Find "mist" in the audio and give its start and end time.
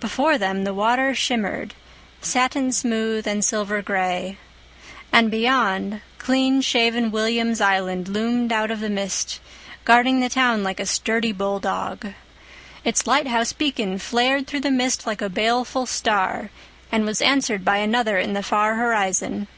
8.90-9.40, 14.70-15.06